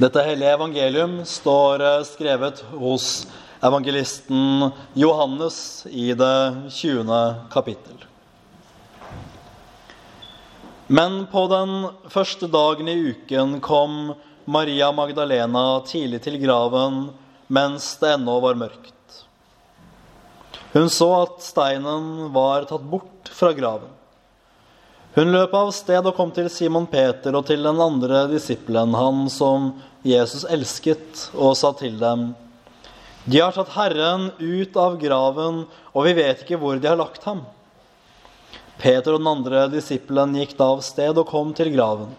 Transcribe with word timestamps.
Dette 0.00 0.22
hellige 0.24 0.54
evangelium 0.56 1.18
står 1.28 1.82
eh, 1.84 2.02
skrevet 2.08 2.62
hos 2.72 3.26
evangelisten 3.60 4.70
Johannes 4.96 5.58
i 5.92 6.14
det 6.16 6.70
20. 6.72 7.18
kapittel. 7.52 8.06
Men 10.86 11.26
på 11.28 11.42
den 11.52 11.74
første 12.08 12.48
dagen 12.48 12.88
i 12.88 12.96
uken 13.10 13.58
kom 13.60 14.14
Maria 14.48 14.88
Magdalena 14.88 15.82
tidlig 15.84 16.22
til 16.24 16.40
graven 16.40 17.10
mens 17.52 17.92
det 18.00 18.14
ennå 18.14 18.40
var 18.40 18.56
mørkt. 18.56 19.20
Hun 20.72 20.88
så 20.88 21.10
at 21.26 21.44
steinen 21.44 22.30
var 22.32 22.64
tatt 22.72 22.88
bort 22.88 23.28
fra 23.36 23.52
graven. 23.52 23.92
Hun 25.14 25.32
løp 25.34 25.54
av 25.58 25.72
sted 25.74 26.06
og 26.06 26.14
kom 26.14 26.30
til 26.30 26.46
Simon 26.52 26.84
Peter 26.86 27.34
og 27.34 27.48
til 27.48 27.64
den 27.66 27.80
andre 27.82 28.28
disippelen, 28.30 28.92
han 28.94 29.24
som 29.32 29.72
Jesus 30.06 30.44
elsket, 30.46 31.24
og 31.34 31.56
sa 31.58 31.72
til 31.74 31.96
dem:" 31.98 32.28
De 33.24 33.40
har 33.42 33.52
tatt 33.52 33.74
Herren 33.74 34.30
ut 34.38 34.76
av 34.78 34.94
graven, 35.00 35.64
og 35.92 36.04
vi 36.06 36.12
vet 36.14 36.44
ikke 36.44 36.56
hvor 36.62 36.78
de 36.78 36.88
har 36.88 36.96
lagt 36.96 37.26
ham. 37.26 37.42
Peter 38.78 39.12
og 39.12 39.18
den 39.20 39.28
andre 39.28 39.66
disippelen 39.68 40.36
gikk 40.38 40.54
da 40.56 40.70
av 40.76 40.80
sted 40.86 41.18
og 41.18 41.26
kom 41.28 41.50
til 41.58 41.72
graven. 41.74 42.14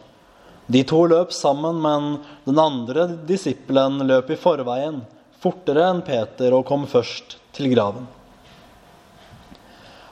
De 0.68 0.84
to 0.84 1.06
løp 1.08 1.32
sammen, 1.32 1.80
men 1.82 2.20
den 2.46 2.60
andre 2.60 3.08
disippelen 3.28 4.04
løp 4.08 4.30
i 4.30 4.38
forveien, 4.38 5.02
fortere 5.40 5.88
enn 5.90 6.04
Peter, 6.06 6.54
og 6.54 6.68
kom 6.68 6.84
først 6.86 7.40
til 7.56 7.72
graven. 7.72 8.06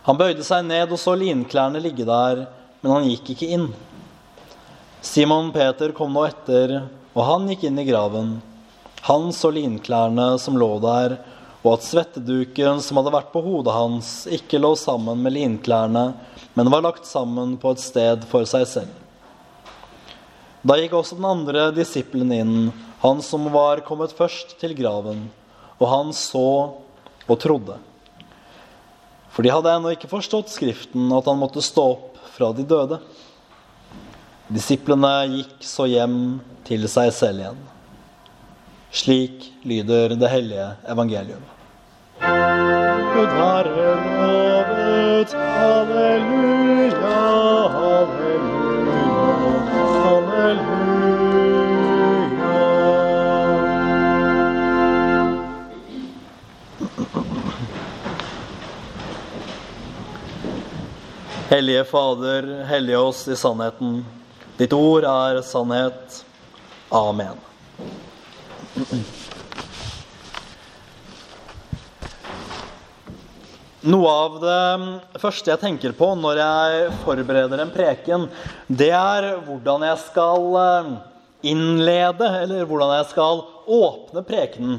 Han 0.07 0.17
bøyde 0.17 0.47
seg 0.47 0.63
ned 0.65 0.89
og 0.89 0.97
så 0.97 1.13
linklærne 1.13 1.83
ligge 1.83 2.07
der 2.07 2.47
men 2.81 2.93
han 2.93 3.07
gikk 3.09 3.33
ikke 3.33 3.49
inn. 3.55 3.67
Simon 5.01 5.51
Peter 5.55 5.93
kom 5.95 6.13
nå 6.15 6.25
etter, 6.27 6.75
og 7.15 7.25
han 7.27 7.47
gikk 7.51 7.65
inn 7.69 7.79
i 7.81 7.87
graven. 7.87 8.37
Han 9.07 9.29
så 9.35 9.51
linklærne 9.55 10.33
som 10.41 10.57
lå 10.59 10.71
der, 10.83 11.17
og 11.59 11.73
at 11.75 11.85
svetteduken 11.87 12.79
som 12.83 12.99
hadde 12.99 13.13
vært 13.13 13.31
på 13.33 13.41
hodet 13.43 13.75
hans, 13.75 14.11
ikke 14.31 14.61
lå 14.61 14.73
sammen 14.79 15.19
med 15.23 15.35
linklærne, 15.35 16.05
men 16.55 16.71
var 16.71 16.83
lagt 16.85 17.07
sammen 17.07 17.57
på 17.59 17.73
et 17.75 17.83
sted 17.83 18.23
for 18.31 18.47
seg 18.47 18.67
selv. 18.67 18.95
Da 20.63 20.75
gikk 20.75 20.95
også 20.97 21.15
den 21.15 21.27
andre 21.27 21.69
disippelen 21.75 22.31
inn, 22.35 22.55
han 22.99 23.21
som 23.23 23.45
var 23.53 23.79
kommet 23.87 24.15
først 24.15 24.57
til 24.59 24.75
graven, 24.75 25.27
og 25.79 25.85
han 25.87 26.11
så 26.15 26.49
og 27.29 27.37
trodde. 27.39 27.77
For 29.31 29.45
de 29.45 29.53
hadde 29.53 29.71
ennå 29.71 29.93
ikke 29.95 30.09
forstått 30.11 30.51
Skriften, 30.51 31.07
at 31.15 31.27
han 31.29 31.39
måtte 31.39 31.63
stå 31.63 31.85
opp 31.93 32.08
fra 32.39 32.53
de 32.55 32.63
døde. 32.63 32.99
Disiplene 34.49 35.11
gikk 35.33 35.65
så 35.67 35.85
hjem 35.91 36.39
til 36.67 36.87
seg 36.89 37.11
selv 37.13 37.43
igjen. 37.43 37.59
Slik 38.95 39.49
lyder 39.67 40.15
det 40.17 40.29
hellige 40.31 40.69
evangelium. 40.89 41.43
Gud 42.19 43.31
være 43.35 43.71
lovet, 43.75 45.35
halleluja, 45.35 47.19
Hellige 61.49 61.83
Fader, 61.83 62.63
hellige 62.63 62.97
oss 62.97 63.27
i 63.27 63.35
sannheten. 63.35 64.05
Ditt 64.57 64.73
ord 64.73 65.01
er 65.09 65.39
sannhet. 65.41 66.19
Amen. 66.93 67.39
Noe 73.81 74.11
av 74.11 74.35
det 74.43 75.21
første 75.23 75.49
jeg 75.49 75.61
tenker 75.63 75.95
på 75.97 76.11
når 76.21 76.41
jeg 76.43 76.91
forbereder 77.01 77.63
en 77.63 77.71
preken, 77.73 78.27
det 78.67 78.91
er 78.93 79.31
hvordan 79.47 79.87
jeg 79.87 80.01
skal 80.03 80.45
eh, 80.61 80.91
innlede, 81.49 82.27
eller 82.43 82.69
hvordan 82.69 82.93
jeg 82.99 83.07
skal 83.15 83.41
åpne 83.65 84.23
prekenen. 84.27 84.77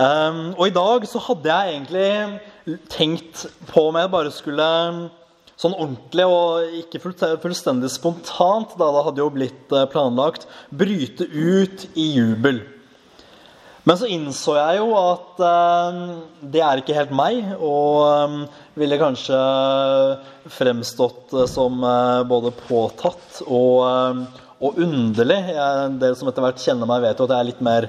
Um, 0.00 0.40
og 0.56 0.64
i 0.64 0.74
dag 0.80 1.04
så 1.12 1.20
hadde 1.28 1.52
jeg 1.52 1.76
egentlig 1.76 2.80
tenkt 2.88 3.44
på 3.68 3.84
om 3.90 4.00
jeg 4.00 4.12
bare 4.16 4.32
skulle 4.32 4.70
sånn 5.60 5.74
ordentlig 5.76 6.26
og 6.26 6.78
ikke 6.82 7.00
fullstendig 7.42 7.90
spontant, 7.92 8.74
da 8.78 8.90
det 8.94 9.02
hadde 9.08 9.22
jo 9.22 9.32
blitt 9.34 9.74
eh, 9.74 9.88
planlagt, 9.90 10.48
bryte 10.74 11.28
ut 11.30 11.88
i 11.94 12.10
jubel. 12.18 12.62
Men 13.84 13.98
så 14.00 14.08
innså 14.08 14.54
jeg 14.56 14.78
jo 14.80 14.94
at 14.96 15.42
eh, 15.44 15.98
det 16.54 16.62
er 16.64 16.80
ikke 16.80 16.96
helt 16.96 17.14
meg, 17.14 17.52
og 17.58 18.00
eh, 18.08 18.38
ville 18.80 19.00
kanskje 19.00 19.38
fremstått 20.50 21.36
som 21.50 21.84
både 22.28 22.50
påtatt 22.64 23.44
og, 23.46 24.24
og 24.58 24.82
underlig. 24.82 25.38
Dere 26.00 26.18
som 26.18 26.28
etter 26.28 26.42
hvert 26.44 26.64
kjenner 26.64 26.90
meg, 26.90 27.04
vet 27.06 27.22
jo 27.22 27.28
at 27.28 27.36
jeg 27.36 27.44
er 27.44 27.50
litt, 27.52 27.62
mer, 27.64 27.88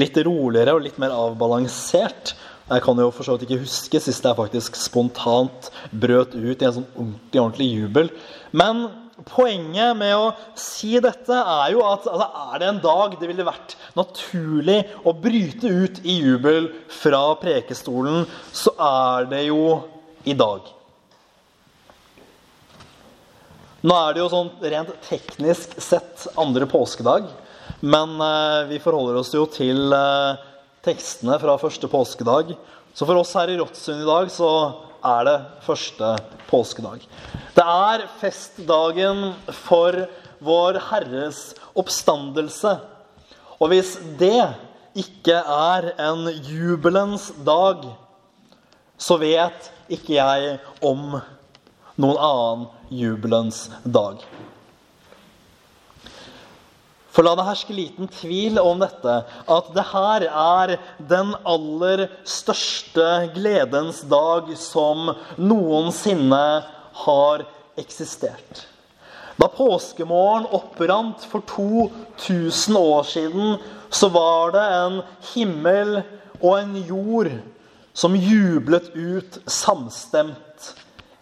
litt 0.00 0.18
roligere 0.24 0.78
og 0.78 0.86
litt 0.86 0.96
mer 1.02 1.12
avbalansert. 1.12 2.32
Jeg 2.64 2.80
kan 2.80 2.96
jo 2.96 3.10
for 3.12 3.26
så 3.26 3.34
vidt 3.34 3.44
ikke 3.44 3.64
huske 3.66 4.00
sist 4.00 4.24
jeg 4.24 4.36
faktisk 4.38 4.76
spontant 4.80 5.66
brøt 5.92 6.32
ut 6.32 6.62
i 6.62 6.64
en 6.64 6.76
sånn 6.78 6.86
ordentlig, 6.96 7.40
ordentlig 7.42 7.66
jubel. 7.68 8.08
Men 8.56 8.86
poenget 9.28 9.92
med 9.98 10.14
å 10.16 10.30
si 10.58 10.94
dette 11.02 11.36
er 11.36 11.74
jo 11.74 11.82
at 11.84 12.06
altså, 12.08 12.28
er 12.54 12.62
det 12.62 12.70
en 12.70 12.80
dag 12.86 13.18
det 13.20 13.28
ville 13.28 13.46
vært 13.46 13.76
naturlig 13.98 14.78
å 15.04 15.12
bryte 15.12 15.68
ut 15.68 16.00
i 16.08 16.16
jubel 16.22 16.70
fra 16.88 17.26
prekestolen, 17.42 18.24
så 18.48 18.72
er 18.80 19.28
det 19.30 19.44
jo 19.50 19.60
i 20.24 20.34
dag. 20.38 20.64
Nå 23.84 24.00
er 24.00 24.16
det 24.16 24.24
jo 24.24 24.32
sånn 24.32 24.50
rent 24.64 24.96
teknisk 25.04 25.76
sett 25.84 26.24
andre 26.40 26.64
påskedag, 26.70 27.28
men 27.84 28.16
eh, 28.24 28.60
vi 28.72 28.80
forholder 28.80 29.20
oss 29.20 29.34
jo 29.36 29.44
til 29.52 29.92
eh, 29.92 30.53
tekstene 30.84 31.38
fra 31.40 31.56
første 31.60 31.88
påskedag. 31.90 32.54
Så 32.94 33.06
for 33.08 33.18
oss 33.18 33.34
her 33.34 33.50
i 33.50 33.58
Råttsund 33.58 34.04
i 34.04 34.08
dag 34.08 34.30
så 34.32 34.50
er 35.04 35.26
det 35.28 35.38
første 35.66 36.14
påskedag. 36.48 37.02
Det 37.56 37.64
er 37.64 38.06
festdagen 38.20 39.32
for 39.64 40.04
vår 40.44 40.78
Herres 40.90 41.52
oppstandelse. 41.76 42.76
Og 43.60 43.70
hvis 43.72 43.96
det 44.20 44.46
ikke 44.94 45.36
er 45.40 45.90
en 46.04 46.28
jubelens 46.46 47.30
dag, 47.46 47.84
så 48.98 49.18
vet 49.18 49.70
ikke 49.92 50.16
jeg 50.16 50.58
om 50.84 51.18
noen 52.00 52.18
annen 52.18 52.66
jubelens 52.94 53.66
dag. 53.84 54.22
For 57.14 57.22
la 57.22 57.36
det 57.38 57.46
herske 57.46 57.74
liten 57.76 58.08
tvil 58.10 58.58
om 58.58 58.80
dette, 58.82 59.20
at 59.22 59.70
det 59.76 59.86
her 59.92 60.26
er 60.26 60.76
den 60.98 61.30
aller 61.46 62.08
største 62.26 63.06
gledens 63.36 64.02
dag 64.10 64.50
som 64.58 65.12
noensinne 65.38 66.46
har 67.04 67.46
eksistert. 67.78 68.64
Da 69.38 69.46
påskemorgen 69.50 70.46
opprant 70.54 71.22
for 71.30 71.42
2000 71.54 72.76
år 72.78 73.06
siden, 73.06 73.56
så 73.90 74.10
var 74.10 74.54
det 74.54 74.66
en 74.74 75.00
himmel 75.34 76.00
og 76.40 76.58
en 76.58 76.76
jord 76.86 77.30
som 77.94 78.16
jublet 78.18 78.90
ut 78.94 79.38
samstemt 79.46 80.72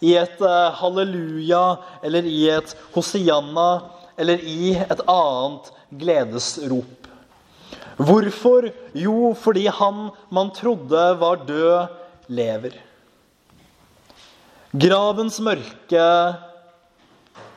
i 0.01 0.15
et 0.17 0.41
eh, 0.41 0.73
halleluja 0.81 1.65
eller 2.03 2.25
i 2.25 2.47
et 2.53 2.73
hosianna 2.95 3.69
eller 4.17 4.41
i 4.41 4.73
et 4.77 5.03
annet 5.09 5.69
gledesrop. 5.99 7.07
Hvorfor? 7.97 8.69
Jo, 8.97 9.33
fordi 9.37 9.67
han 9.67 10.09
man 10.33 10.49
trodde 10.55 11.03
var 11.19 11.45
død, 11.47 11.87
lever. 12.27 12.75
Gravens 14.73 15.39
mørke 15.43 16.03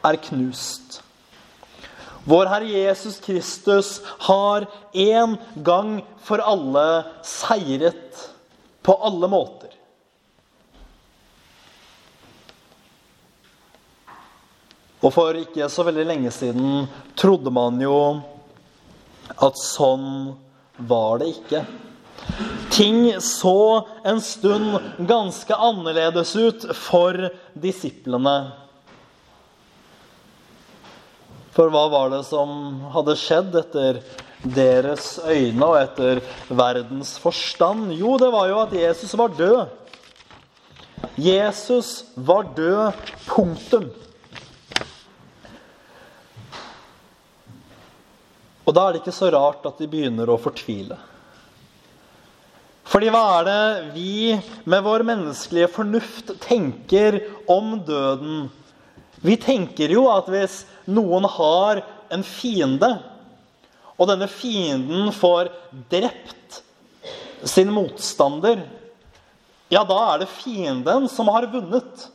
er 0.04 0.18
knust. 0.28 1.00
Vår 2.26 2.48
Herre 2.50 2.66
Jesus 2.66 3.20
Kristus 3.22 4.00
har 4.26 4.66
en 4.92 5.36
gang 5.64 6.00
for 6.26 6.42
alle 6.42 6.86
seiret 7.24 8.26
på 8.82 8.96
alle 9.06 9.30
måter. 9.30 9.70
Og 15.06 15.12
for 15.14 15.38
ikke 15.38 15.68
så 15.70 15.84
veldig 15.86 16.04
lenge 16.08 16.32
siden 16.34 16.88
trodde 17.18 17.52
man 17.54 17.78
jo 17.78 17.96
at 19.38 19.58
sånn 19.60 20.34
var 20.88 21.20
det 21.22 21.30
ikke. 21.36 21.62
Ting 22.74 23.06
så 23.22 23.86
en 24.02 24.18
stund 24.24 24.80
ganske 25.06 25.54
annerledes 25.54 26.34
ut 26.34 26.66
for 26.74 27.28
disiplene. 27.54 28.36
For 31.54 31.72
hva 31.72 31.86
var 31.92 32.10
det 32.12 32.24
som 32.28 32.82
hadde 32.92 33.16
skjedd 33.16 33.54
etter 33.62 34.00
deres 34.42 35.14
øyne 35.24 35.70
og 35.70 35.78
etter 35.80 36.20
verdens 36.50 37.14
forstand? 37.22 37.94
Jo, 37.96 38.18
det 38.20 38.32
var 38.34 38.50
jo 38.50 38.58
at 38.64 38.74
Jesus 38.76 39.14
var 39.16 39.32
død. 39.38 39.62
Jesus 41.16 41.92
var 42.18 42.50
død. 42.58 43.06
Punktum. 43.30 43.88
Og 48.66 48.74
da 48.74 48.86
er 48.86 48.94
det 48.94 49.04
ikke 49.04 49.14
så 49.14 49.30
rart 49.30 49.66
at 49.68 49.78
de 49.78 49.88
begynner 49.90 50.30
å 50.30 50.40
fortvile. 50.42 50.98
Fordi 52.86 53.10
hva 53.10 53.22
er 53.40 53.46
det 53.46 53.94
vi 53.96 54.36
med 54.70 54.84
vår 54.86 55.02
menneskelige 55.06 55.70
fornuft 55.74 56.32
tenker 56.42 57.18
om 57.50 57.76
døden? 57.86 58.46
Vi 59.26 59.34
tenker 59.42 59.90
jo 59.90 60.06
at 60.12 60.28
hvis 60.30 60.60
noen 60.86 61.26
har 61.36 61.82
en 62.14 62.22
fiende, 62.26 62.92
og 63.96 64.10
denne 64.10 64.28
fienden 64.30 65.10
får 65.14 65.50
drept 65.90 66.60
sin 67.46 67.72
motstander, 67.74 68.60
ja, 69.72 69.82
da 69.82 69.98
er 70.12 70.22
det 70.22 70.30
fienden 70.30 71.08
som 71.10 71.30
har 71.32 71.48
vunnet. 71.50 72.06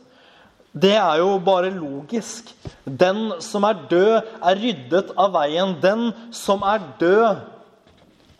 Det 0.72 0.94
er 0.96 1.18
jo 1.20 1.36
bare 1.44 1.70
logisk. 1.70 2.48
Den 2.84 3.34
som 3.44 3.66
er 3.68 3.82
død, 3.90 4.14
er 4.40 4.56
ryddet 4.56 5.12
av 5.20 5.34
veien. 5.36 5.76
Den 5.82 6.08
som 6.32 6.64
er 6.64 6.80
død, 7.00 7.42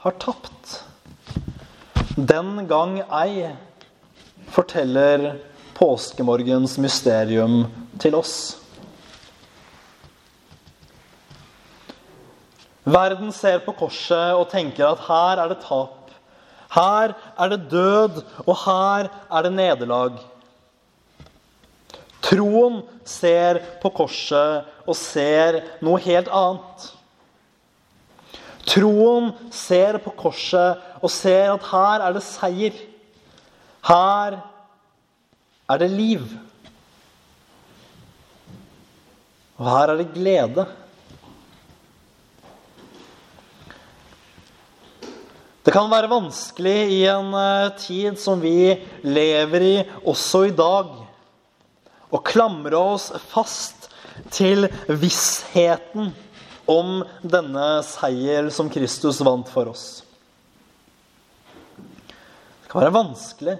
har 0.03 0.17
tapt. 0.19 0.79
Den 2.17 2.65
gang 2.69 2.99
ei, 3.05 3.53
forteller 4.53 5.37
påskemorgens 5.77 6.79
mysterium 6.81 7.67
til 8.01 8.17
oss. 8.17 8.35
Verden 12.83 13.31
ser 13.31 13.61
på 13.63 13.77
korset 13.79 14.35
og 14.35 14.49
tenker 14.51 14.89
at 14.89 15.05
her 15.07 15.45
er 15.45 15.53
det 15.53 15.61
tap. 15.63 16.11
Her 16.73 17.13
er 17.39 17.53
det 17.53 17.67
død, 17.71 18.23
og 18.47 18.57
her 18.65 19.13
er 19.31 19.45
det 19.45 19.53
nederlag. 19.53 20.17
Troen 22.23 22.83
ser 23.05 23.59
på 23.83 23.91
korset 23.95 24.69
og 24.87 24.97
ser 24.97 25.59
noe 25.83 26.01
helt 26.05 26.31
annet. 26.31 26.85
Troen 28.69 29.33
ser 29.51 29.99
på 30.05 30.13
korset 30.15 31.03
og 31.03 31.11
ser 31.11 31.51
at 31.51 31.67
her 31.73 32.07
er 32.07 32.15
det 32.15 32.23
seier. 32.25 32.79
Her 33.83 34.39
er 35.67 35.83
det 35.83 35.91
liv. 35.91 36.23
Og 39.59 39.67
her 39.67 39.93
er 39.93 39.99
det 39.99 40.13
glede. 40.15 40.69
Det 45.63 45.71
kan 45.75 45.91
være 45.91 46.11
vanskelig 46.11 46.79
i 46.91 47.05
en 47.07 47.35
eh, 47.39 47.71
tid 47.79 48.19
som 48.19 48.41
vi 48.43 48.75
lever 49.07 49.63
i 49.63 49.77
også 50.11 50.49
i 50.49 50.55
dag 50.59 51.02
og 52.13 52.25
klamre 52.29 52.77
oss 52.77 53.09
fast 53.33 53.89
til 54.33 54.69
vissheten 54.89 56.13
om 56.71 57.03
denne 57.25 57.67
seier 57.87 58.51
som 58.55 58.71
Kristus 58.73 59.21
vant 59.25 59.49
for 59.51 59.73
oss. 59.73 59.87
Det 62.63 62.71
kan 62.71 62.85
være 62.85 62.97
vanskelig. 63.01 63.57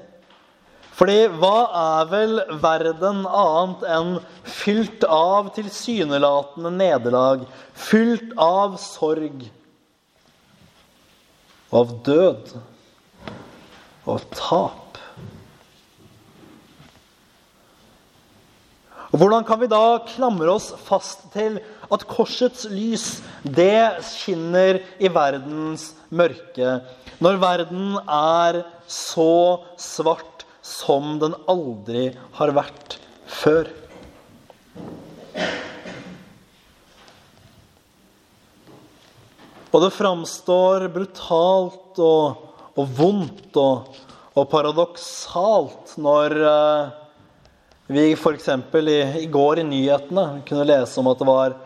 Fordi 0.93 1.25
hva 1.41 1.57
er 1.81 2.11
vel 2.11 2.37
verden 2.61 3.25
annet 3.25 3.87
enn 3.89 4.13
fylt 4.45 5.07
av 5.09 5.49
tilsynelatende 5.57 6.71
nederlag, 6.77 7.47
fylt 7.73 8.37
av 8.37 8.77
sorg 8.81 9.47
og 11.73 11.79
av 11.81 11.97
død 12.07 12.53
og 14.05 14.15
av 14.19 14.29
tap? 14.37 14.82
Og 19.13 19.21
Hvordan 19.21 19.45
kan 19.45 19.61
vi 19.61 19.69
da 19.69 20.01
klamre 20.09 20.55
oss 20.55 20.71
fast 20.87 21.27
til 21.35 21.59
at 21.93 22.05
korsets 22.09 22.65
lys, 22.73 23.21
det 23.45 24.01
skinner 24.09 24.79
i 24.97 25.11
verdens 25.13 25.91
mørke, 26.09 26.79
når 27.21 27.43
verden 27.43 27.99
er 28.09 28.63
så 28.89 29.61
svart 29.77 30.47
som 30.65 31.19
den 31.21 31.37
aldri 31.45 32.07
har 32.39 32.55
vært 32.57 32.97
før? 33.29 33.69
Og 39.73 39.85
det 39.85 39.93
framstår 39.93 40.89
brutalt 40.93 42.01
og, 42.01 42.49
og 42.81 42.97
vondt 42.97 43.61
og, 43.61 43.93
og 44.33 44.51
paradoksalt 44.57 45.97
når 46.01 46.39
uh, 46.41 47.02
vi 47.87 48.13
f.eks. 48.13 48.49
I, 48.49 48.97
i 49.23 49.27
går 49.27 49.59
i 49.59 49.67
nyhetene 49.67 50.43
kunne 50.49 50.67
lese 50.69 51.01
om 51.01 51.11
at 51.11 51.21
det 51.21 51.29
var 51.29 51.57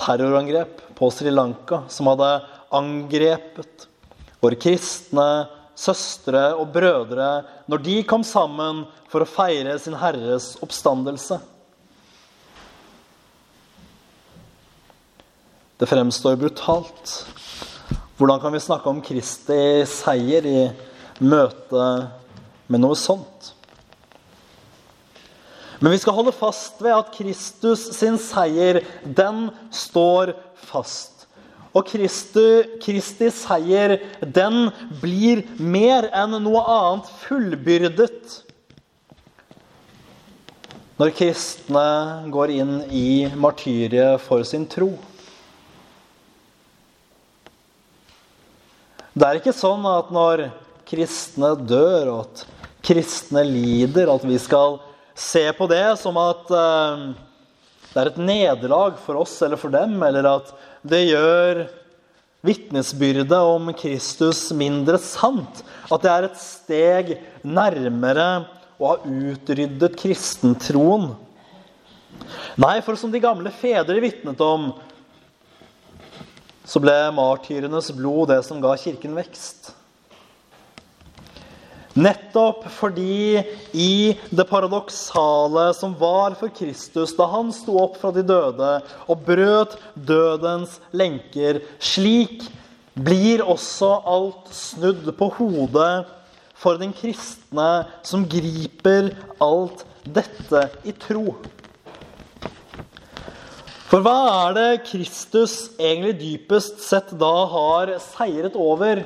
terrorangrep 0.00 0.82
på 0.98 1.10
Sri 1.14 1.30
Lanka 1.30 1.84
som 1.88 2.10
hadde 2.10 2.30
angrepet 2.74 3.86
våre 4.42 4.58
kristne 4.60 5.28
søstre 5.78 6.52
og 6.58 6.68
brødre 6.74 7.28
når 7.70 7.82
de 7.86 7.96
kom 8.06 8.24
sammen 8.26 8.84
for 9.10 9.24
å 9.24 9.28
feire 9.28 9.76
sin 9.78 9.96
Herres 9.98 10.54
oppstandelse. 10.64 11.38
Det 15.78 15.90
fremstår 15.90 16.38
brutalt. 16.38 17.14
Hvordan 18.18 18.40
kan 18.42 18.54
vi 18.54 18.62
snakke 18.62 18.90
om 18.90 19.02
Kristi 19.02 19.82
seier 19.90 20.46
i 20.46 20.60
møte 21.18 21.86
med 22.70 22.82
noe 22.82 22.98
sånt? 22.98 23.53
Men 25.84 25.92
vi 25.92 25.98
skal 26.00 26.14
holde 26.16 26.32
fast 26.32 26.78
ved 26.80 26.94
at 26.96 27.10
Kristus 27.12 27.82
sin 27.92 28.14
seier, 28.16 28.78
den 29.04 29.50
står 29.68 30.30
fast. 30.64 31.26
Og 31.76 31.84
Kristi, 31.90 32.46
Kristi 32.80 33.28
seier, 33.28 33.98
den 34.24 34.70
blir 35.02 35.42
mer 35.60 36.08
enn 36.08 36.38
noe 36.40 36.62
annet 36.72 37.10
fullbyrdet 37.26 38.38
når 40.96 41.12
kristne 41.18 41.84
går 42.32 42.54
inn 42.54 42.72
i 42.88 43.26
martyriet 43.36 44.24
for 44.24 44.46
sin 44.48 44.64
tro. 44.70 44.92
Det 49.12 49.28
er 49.28 49.42
ikke 49.42 49.52
sånn 49.52 49.84
at 49.90 50.08
når 50.14 50.46
kristne 50.88 51.52
dør, 51.60 52.14
og 52.14 52.18
at 52.24 52.46
kristne 52.88 53.44
lider, 53.44 54.08
at 54.08 54.24
vi 54.24 54.40
skal 54.40 54.80
se 55.14 55.44
på 55.56 55.68
det 55.70 55.86
som 56.00 56.18
at 56.20 56.50
uh, 56.50 57.14
det 57.94 58.02
er 58.02 58.10
et 58.10 58.20
nederlag 58.20 58.98
for 59.04 59.22
oss 59.22 59.36
eller 59.46 59.60
for 59.60 59.70
dem, 59.74 59.96
eller 60.02 60.26
at 60.26 60.50
det 60.82 61.04
gjør 61.06 61.64
vitnesbyrdet 62.44 63.38
om 63.38 63.70
Kristus 63.78 64.48
mindre 64.56 64.98
sant. 65.00 65.62
At 65.88 66.02
det 66.04 66.10
er 66.12 66.26
et 66.26 66.40
steg 66.42 67.12
nærmere 67.46 68.26
å 68.76 68.90
ha 68.90 68.96
utryddet 69.06 69.94
kristentroen. 70.00 71.12
Nei, 72.60 72.76
for 72.84 72.98
som 72.98 73.14
de 73.14 73.22
gamle 73.22 73.50
fedre 73.54 74.02
vitnet 74.02 74.42
om, 74.44 74.72
så 76.64 76.80
ble 76.80 76.94
martyrenes 77.14 77.90
blod 77.94 78.30
det 78.32 78.42
som 78.46 78.60
ga 78.62 78.74
kirken 78.80 79.16
vekst. 79.16 79.70
Nettopp 81.94 82.64
fordi 82.74 83.38
i 83.70 84.16
det 84.34 84.44
paradoksale 84.48 85.68
som 85.78 85.92
var 85.98 86.34
for 86.38 86.50
Kristus 86.50 87.14
da 87.14 87.28
han 87.30 87.52
sto 87.54 87.76
opp 87.84 88.00
fra 88.00 88.10
de 88.14 88.24
døde 88.26 88.70
og 89.06 89.22
brøt 89.28 89.76
dødens 89.94 90.80
lenker, 90.90 91.62
slik 91.78 92.42
blir 92.98 93.44
også 93.46 93.92
alt 94.10 94.50
snudd 94.54 95.06
på 95.18 95.30
hodet 95.38 96.04
for 96.58 96.80
den 96.82 96.94
kristne 96.96 97.84
som 98.06 98.26
griper 98.30 99.12
alt 99.42 99.84
dette 100.02 100.66
i 100.82 100.94
tro. 100.98 101.36
For 103.86 104.02
hva 104.02 104.18
er 104.48 104.54
det 104.56 104.70
Kristus 104.88 105.68
egentlig 105.78 106.16
dypest 106.18 106.82
sett 106.82 107.12
da 107.20 107.34
har 107.52 107.92
seiret 108.02 108.58
over? 108.58 109.04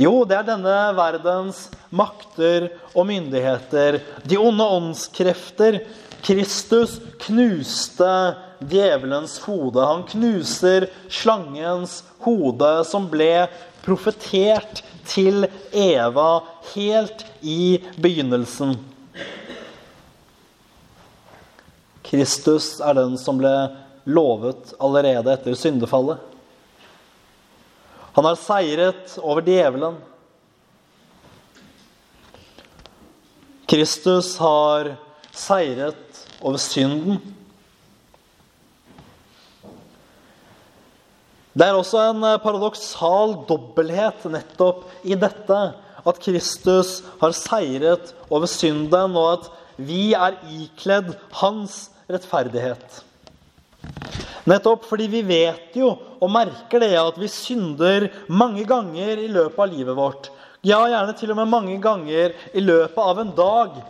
Jo, 0.00 0.22
det 0.24 0.38
er 0.38 0.46
denne 0.46 0.76
verdens 0.96 1.66
makter 1.92 2.70
og 2.94 3.06
myndigheter. 3.10 4.00
De 4.24 4.38
onde 4.40 4.64
åndskrefter. 4.78 5.82
Kristus 6.22 7.00
knuste 7.24 8.08
djevelens 8.70 9.36
hode. 9.42 9.82
Han 9.82 10.04
knuser 10.08 10.86
slangens 11.10 12.00
hode, 12.22 12.70
som 12.86 13.08
ble 13.10 13.48
profetert 13.82 14.84
til 15.10 15.48
Eva 15.74 16.44
helt 16.72 17.26
i 17.42 17.82
begynnelsen. 17.98 18.76
Kristus 22.06 22.76
er 22.84 22.94
den 23.00 23.18
som 23.18 23.40
ble 23.40 23.54
lovet 24.04 24.76
allerede 24.78 25.34
etter 25.34 25.58
syndefallet. 25.58 26.31
Han 28.22 28.28
har 28.28 28.38
seiret 28.38 29.16
over 29.18 29.42
djevelen. 29.42 29.96
Kristus 33.66 34.36
har 34.38 34.92
seiret 35.34 36.20
over 36.38 36.60
synden. 36.62 37.18
Det 41.50 41.66
er 41.66 41.74
også 41.74 41.98
en 42.12 42.22
paradoksal 42.46 43.40
dobbelthet 43.50 44.30
nettopp 44.30 44.86
i 45.02 45.18
dette. 45.18 45.62
At 46.06 46.22
Kristus 46.22 47.00
har 47.18 47.34
seiret 47.34 48.14
over 48.30 48.46
synden, 48.46 49.18
og 49.18 49.32
at 49.32 49.50
vi 49.82 50.12
er 50.14 50.38
ikledd 50.62 51.16
hans 51.42 51.88
rettferdighet. 52.06 53.02
Nettopp 54.48 54.86
fordi 54.88 55.06
vi 55.10 55.22
vet 55.26 55.76
jo 55.78 55.92
og 56.22 56.30
merker 56.30 56.82
det 56.82 56.94
at 56.98 57.18
vi 57.18 57.30
synder 57.30 58.08
mange 58.30 58.64
ganger 58.66 59.20
i 59.22 59.30
løpet 59.30 59.62
av 59.62 59.70
livet 59.70 59.98
vårt. 59.98 60.30
Ja, 60.62 60.84
gjerne 60.86 61.14
til 61.18 61.32
og 61.34 61.40
med 61.40 61.50
mange 61.50 61.78
ganger 61.82 62.34
i 62.54 62.62
løpet 62.62 63.02
av 63.02 63.18
en 63.22 63.32
dag. 63.34 63.80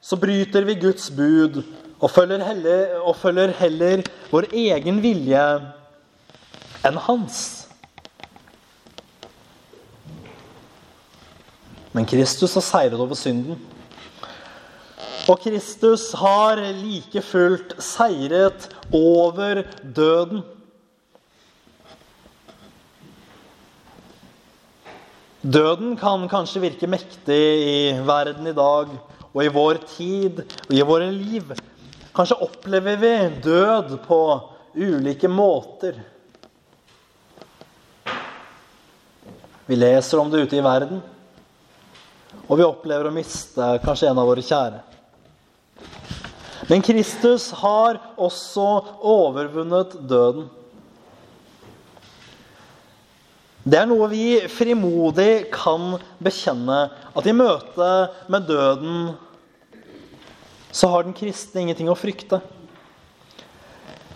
Så 0.00 0.16
bryter 0.20 0.64
vi 0.68 0.78
Guds 0.80 1.10
bud 1.12 1.60
og 1.96 2.10
følger 2.12 2.44
heller, 2.44 2.98
og 3.04 3.16
følger 3.16 3.52
heller 3.58 4.04
vår 4.30 4.48
egen 4.52 5.00
vilje 5.04 5.44
enn 6.86 7.00
hans. 7.08 7.40
Men 11.96 12.08
Kristus 12.08 12.54
har 12.56 12.64
seiret 12.64 13.00
over 13.00 13.16
synden. 13.16 13.56
Og 15.26 15.40
Kristus 15.42 16.12
har 16.14 16.60
like 16.78 17.22
fullt 17.26 17.74
seiret 17.82 18.68
over 18.94 19.64
døden. 19.82 20.44
Døden 25.42 25.96
kan 25.98 26.28
kanskje 26.30 26.62
virke 26.62 26.90
mektig 26.90 27.42
i 27.66 27.78
verden 28.06 28.46
i 28.50 28.54
dag 28.54 28.94
og 29.36 29.42
i 29.42 29.50
vår 29.52 29.82
tid 29.96 30.40
og 30.46 30.74
i 30.74 30.86
våre 30.86 31.10
liv. 31.10 31.50
Kanskje 32.14 32.38
opplever 32.46 32.96
vi 33.02 33.14
død 33.44 33.98
på 34.06 34.22
ulike 34.78 35.28
måter. 35.28 35.98
Vi 39.66 39.76
leser 39.76 40.22
om 40.22 40.30
det 40.30 40.46
ute 40.46 40.58
i 40.58 40.62
verden, 40.62 41.00
og 42.46 42.58
vi 42.58 42.66
opplever 42.66 43.08
å 43.10 43.14
miste 43.14 43.72
kanskje 43.82 44.12
en 44.12 44.22
av 44.22 44.30
våre 44.30 44.44
kjære. 44.46 44.95
Men 46.66 46.82
Kristus 46.82 47.50
har 47.60 48.00
også 48.18 48.66
overvunnet 49.04 49.94
døden. 50.08 50.48
Det 53.66 53.80
er 53.80 53.88
noe 53.90 54.06
vi 54.12 54.26
frimodig 54.50 55.48
kan 55.50 55.96
bekjenne, 56.22 56.84
at 57.18 57.26
i 57.26 57.34
møte 57.34 57.88
med 58.30 58.46
døden 58.46 59.08
så 60.70 60.90
har 60.92 61.06
den 61.06 61.16
kristne 61.16 61.64
ingenting 61.64 61.88
å 61.90 61.98
frykte. 61.98 62.38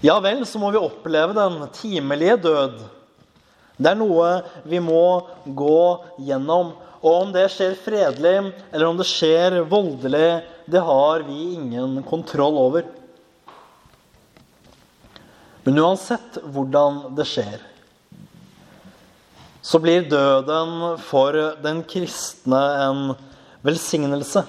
Ja 0.04 0.20
vel, 0.22 0.44
så 0.46 0.60
må 0.62 0.70
vi 0.72 0.80
oppleve 0.80 1.34
den 1.36 1.64
timelige 1.74 2.36
død. 2.46 2.78
Det 3.80 3.90
er 3.90 3.98
noe 3.98 4.30
vi 4.68 4.78
må 4.84 5.02
gå 5.44 5.82
gjennom. 6.28 6.74
Og 7.00 7.10
om 7.16 7.34
det 7.34 7.46
skjer 7.52 7.78
fredelig, 7.80 8.52
eller 8.70 8.86
om 8.86 8.98
det 9.00 9.08
skjer 9.08 9.62
voldelig, 9.68 10.42
det 10.70 10.82
har 10.86 11.24
vi 11.26 11.38
ingen 11.54 12.02
kontroll 12.06 12.58
over. 12.60 12.86
Men 15.66 15.78
uansett 15.82 16.38
hvordan 16.44 17.02
det 17.18 17.26
skjer, 17.28 17.58
så 19.60 19.78
blir 19.82 20.08
døden 20.08 20.96
for 21.04 21.36
den 21.60 21.82
kristne 21.84 22.60
en 22.86 23.02
velsignelse. 23.66 24.46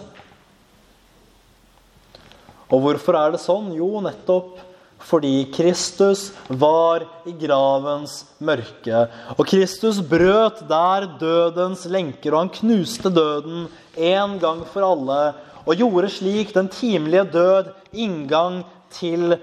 Og 2.72 2.86
hvorfor 2.86 3.18
er 3.20 3.34
det 3.34 3.44
sånn? 3.44 3.74
Jo, 3.75 3.98
nettopp 4.04 4.62
fordi 5.01 5.48
Kristus 5.54 6.30
var 6.48 7.04
i 7.25 7.34
gravens 7.36 8.22
mørke. 8.38 9.06
Og 9.36 9.46
Kristus 9.50 9.98
brøt 10.06 10.62
der 10.70 11.08
dødens 11.20 11.88
lenker, 11.90 12.34
og 12.34 12.46
han 12.46 12.54
knuste 12.62 13.12
døden 13.13 13.66
en 13.98 14.38
gang 14.42 14.62
for 14.70 14.86
alle. 14.86 15.22
Og 15.65 15.77
gjorde 15.77 16.10
slik 16.10 16.53
den 16.56 16.70
timelige 16.74 17.27
død 17.34 17.74
inngang 17.94 18.63
til 18.94 19.36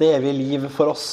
det 0.00 0.14
evige 0.16 0.38
liv 0.38 0.68
for 0.72 0.94
oss. 0.94 1.08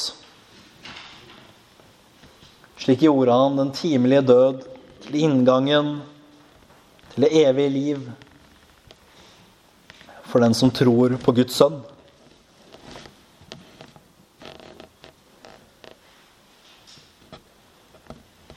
Slik 2.80 3.04
gjorde 3.04 3.36
han 3.36 3.60
den 3.60 3.74
timelige 3.76 4.24
død 4.30 4.64
til 5.04 5.20
inngangen 5.26 5.98
til 7.12 7.26
det 7.26 7.34
evige 7.42 7.74
liv 7.74 8.08
for 10.28 10.44
den 10.44 10.56
som 10.56 10.72
tror 10.72 11.18
på 11.24 11.34
Guds 11.36 11.56
sønn. 11.58 11.82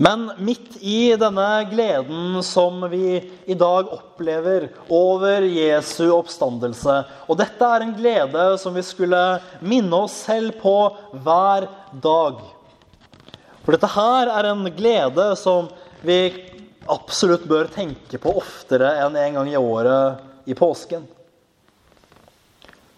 Men 0.01 0.31
midt 0.39 0.79
i 0.81 1.17
denne 1.21 1.65
gleden 1.69 2.39
som 2.43 2.81
vi 2.89 3.19
i 3.45 3.55
dag 3.55 3.91
opplever 3.93 4.71
over 4.89 5.45
Jesu 5.45 6.07
oppstandelse 6.15 6.95
Og 7.29 7.37
dette 7.37 7.69
er 7.69 7.85
en 7.85 7.93
glede 7.99 8.47
som 8.63 8.73
vi 8.73 8.85
skulle 8.87 9.21
minne 9.61 10.01
oss 10.07 10.17
selv 10.25 10.57
på 10.63 10.73
hver 11.21 11.69
dag. 11.93 12.41
For 13.61 13.77
dette 13.77 13.93
her 13.93 14.33
er 14.39 14.49
en 14.55 14.65
glede 14.73 15.29
som 15.37 15.69
vi 16.01 16.19
absolutt 16.89 17.45
bør 17.45 17.69
tenke 17.69 18.17
på 18.17 18.39
oftere 18.41 18.97
enn 19.05 19.21
en 19.21 19.41
gang 19.43 19.53
i 19.53 19.61
året 19.61 20.49
i 20.49 20.57
påsken. 20.57 21.05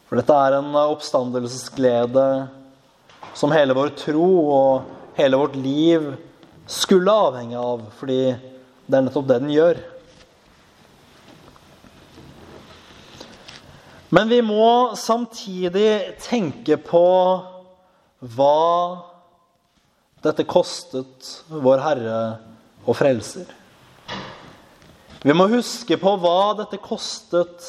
For 0.06 0.22
dette 0.22 0.42
er 0.46 0.62
en 0.62 0.70
oppstandelsesglede 0.86 2.28
som 3.34 3.50
hele 3.58 3.74
vår 3.74 3.96
tro 4.06 4.34
og 4.54 5.16
hele 5.18 5.42
vårt 5.42 5.58
liv 5.58 6.12
skulle 6.72 7.12
avhenge 7.12 7.58
av, 7.60 7.84
fordi 7.98 8.32
det 8.86 8.96
er 8.98 9.04
nettopp 9.04 9.28
det 9.28 9.40
den 9.42 9.52
gjør. 9.52 9.80
Men 14.12 14.28
vi 14.28 14.42
må 14.44 14.92
samtidig 14.98 16.18
tenke 16.20 16.76
på 16.76 17.06
hva 18.36 18.58
dette 20.22 20.44
kostet 20.46 21.30
vår 21.48 21.80
Herre 21.82 22.18
og 22.84 22.96
Frelser. 22.98 23.48
Vi 25.22 25.34
må 25.36 25.46
huske 25.52 25.96
på 26.00 26.12
hva 26.20 26.52
dette 26.58 26.80
kostet 26.82 27.68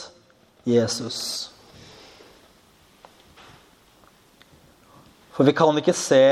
Jesus. 0.68 1.50
For 5.34 5.48
vi 5.48 5.56
kan 5.56 5.80
ikke 5.80 5.96
se 5.98 6.24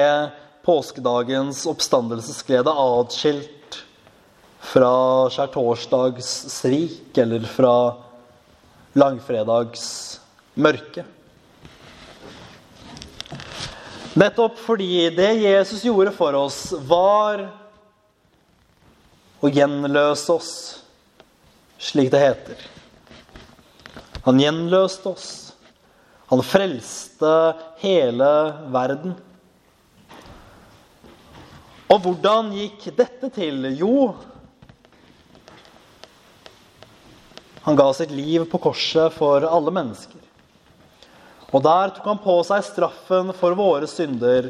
påskedagens 0.66 1.66
oppstandelsesglede 1.70 2.72
atskilt 2.72 3.80
fra 4.72 4.94
skjærtorsdags 5.34 6.30
svik 6.54 7.18
eller 7.18 7.48
fra 7.50 7.76
langfredags 8.94 9.86
mørke. 10.54 11.06
Nettopp 14.14 14.60
fordi 14.60 15.08
det 15.16 15.32
Jesus 15.40 15.86
gjorde 15.88 16.12
for 16.12 16.36
oss, 16.36 16.60
var 16.84 17.46
å 19.42 19.50
gjenløse 19.50 20.36
oss, 20.36 20.52
slik 21.82 22.12
det 22.14 22.20
heter. 22.22 22.68
Han 24.28 24.42
gjenløste 24.42 25.16
oss. 25.16 25.30
Han 26.30 26.44
frelste 26.46 27.32
hele 27.82 28.32
verden. 28.72 29.16
Og 31.92 32.00
hvordan 32.06 32.54
gikk 32.56 32.86
dette 32.96 33.28
til? 33.36 33.66
Jo, 33.76 34.14
han 37.66 37.76
ga 37.78 37.90
sitt 37.94 38.14
liv 38.16 38.46
på 38.50 38.62
korset 38.64 39.12
for 39.14 39.44
alle 39.44 39.74
mennesker. 39.76 40.22
Og 41.52 41.60
der 41.66 41.92
tok 41.92 42.08
han 42.08 42.22
på 42.24 42.38
seg 42.48 42.64
straffen 42.64 43.34
for 43.36 43.58
våre 43.60 43.90
synder. 43.92 44.48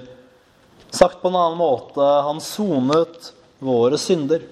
Sagt 0.93 1.17
på 1.23 1.31
en 1.31 1.39
annen 1.39 1.57
måte 1.57 2.05
han 2.27 2.39
sonet 2.43 3.31
våre 3.57 3.97
synder. 3.97 4.45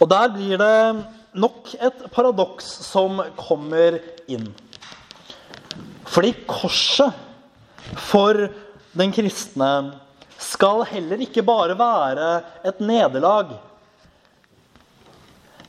Og 0.00 0.08
der 0.10 0.32
blir 0.32 0.58
det 0.58 0.78
nok 1.38 1.74
et 1.76 2.06
paradoks 2.10 2.72
som 2.88 3.20
kommer 3.36 4.00
inn. 4.32 4.48
Fordi 6.08 6.32
korset 6.48 7.12
for 8.08 8.48
den 8.98 9.12
kristne 9.14 9.72
skal 10.42 10.82
heller 10.90 11.20
ikke 11.24 11.44
bare 11.46 11.76
være 11.78 12.30
et 12.66 12.80
nederlag. 12.82 13.54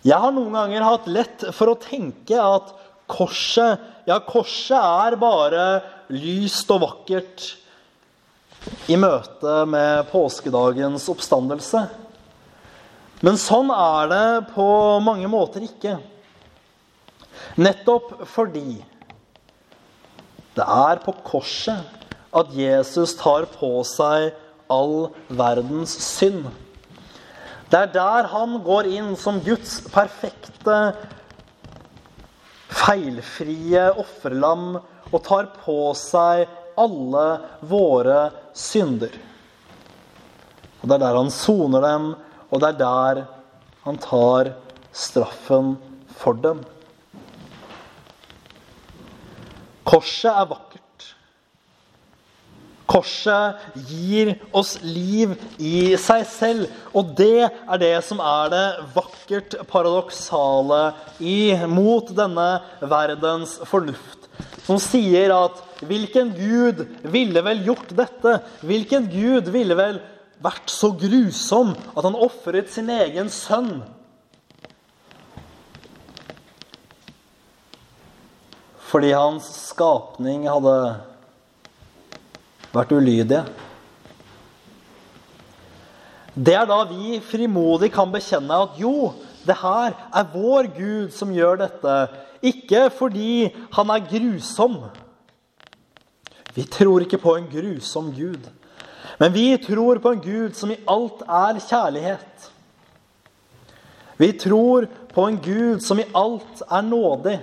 Jeg 0.03 0.19
har 0.19 0.33
noen 0.35 0.55
ganger 0.55 0.83
hatt 0.83 1.05
lett 1.07 1.45
for 1.55 1.71
å 1.71 1.79
tenke 1.79 2.35
at 2.35 2.73
korset 3.07 3.91
ja, 4.07 4.17
korset 4.19 4.75
er 4.75 5.15
bare 5.19 5.65
lyst 6.11 6.71
og 6.75 6.83
vakkert. 6.83 7.59
i 8.87 8.95
møte 8.95 9.65
med 9.67 10.05
påskedagens 10.07 11.09
oppstandelse. 11.11 11.81
Men 13.19 13.35
sånn 13.39 13.67
er 13.75 14.07
det 14.11 14.53
på 14.53 14.67
mange 15.03 15.27
måter 15.27 15.65
ikke. 15.67 15.97
Nettopp 17.59 18.23
fordi 18.31 18.77
det 20.55 20.63
er 20.63 21.01
på 21.03 21.15
korset 21.27 22.02
at 22.33 22.53
Jesus 22.57 23.15
tar 23.19 23.47
på 23.53 23.75
seg 23.87 24.31
all 24.73 25.09
verdens 25.29 25.93
synd. 26.01 26.47
Det 27.69 27.79
er 27.79 27.93
der 27.93 28.29
han 28.29 28.59
går 28.65 28.89
inn 28.89 29.13
som 29.17 29.39
Guds 29.41 29.79
perfekte, 29.93 30.79
feilfrie 32.73 33.85
offerlam 34.01 34.75
og 35.13 35.19
tar 35.25 35.49
på 35.61 35.77
seg 35.97 36.45
alle 36.79 37.27
våre 37.69 38.27
synder. 38.57 39.13
Og 40.81 40.89
Det 40.89 40.95
er 40.97 41.03
der 41.05 41.17
han 41.17 41.31
soner 41.31 41.81
dem, 41.81 42.07
og 42.51 42.59
det 42.61 42.69
er 42.73 42.79
der 42.81 43.23
han 43.85 43.97
tar 43.97 44.53
straffen 44.93 45.77
for 46.17 46.33
dem. 46.33 46.61
Korset 49.83 50.31
er 50.31 50.47
vakkert. 50.49 50.72
Korset 52.93 53.57
gir 53.89 54.35
oss 54.53 54.75
liv 54.85 55.33
i 55.57 55.95
seg 55.97 56.25
selv. 56.29 56.67
Og 56.93 57.15
det 57.17 57.47
er 57.49 57.81
det 57.81 57.95
som 58.05 58.21
er 58.21 58.51
det 58.53 58.65
vakkert 58.93 59.55
paradoksale 59.69 60.83
imot 61.17 62.13
denne 62.13 62.49
verdens 62.85 63.57
fornuft. 63.65 64.29
Som 64.67 64.77
sier 64.79 65.33
at 65.33 65.57
hvilken 65.83 66.35
gud 66.37 66.85
ville 67.11 67.41
vel 67.43 67.63
gjort 67.65 67.89
dette? 67.97 68.37
Hvilken 68.61 69.09
gud 69.11 69.49
ville 69.51 69.75
vel 69.77 69.99
vært 70.43 70.69
så 70.71 70.91
grusom 70.95 71.73
at 71.95 72.05
han 72.05 72.19
ofret 72.19 72.69
sin 72.71 72.91
egen 72.93 73.31
sønn? 73.33 73.81
Fordi 78.93 79.09
hans 79.17 79.49
skapning 79.71 80.45
hadde 80.45 80.77
vært 82.73 82.93
ulydige. 82.95 83.43
Det 86.33 86.55
er 86.57 86.65
da 86.65 86.79
vi 86.89 87.19
frimodig 87.21 87.91
kan 87.93 88.09
bekjenne 88.13 88.57
at 88.65 88.79
jo, 88.81 89.13
det 89.45 89.55
her 89.59 89.93
er 89.93 90.31
vår 90.33 90.71
Gud 90.73 91.13
som 91.13 91.33
gjør 91.35 91.59
dette. 91.61 91.97
Ikke 92.41 92.87
fordi 92.95 93.51
han 93.75 93.91
er 93.93 94.07
grusom. 94.09 94.79
Vi 96.55 96.65
tror 96.69 97.05
ikke 97.05 97.21
på 97.21 97.35
en 97.37 97.47
grusom 97.51 98.09
Gud. 98.15 98.49
Men 99.19 99.33
vi 99.35 99.45
tror 99.61 100.01
på 100.01 100.15
en 100.15 100.23
Gud 100.23 100.57
som 100.57 100.73
i 100.73 100.79
alt 100.89 101.21
er 101.27 101.61
kjærlighet. 101.61 102.49
Vi 104.17 104.31
tror 104.39 104.87
på 105.13 105.27
en 105.27 105.37
Gud 105.43 105.83
som 105.85 106.01
i 106.01 106.09
alt 106.17 106.63
er 106.65 106.85
nådig. 106.87 107.37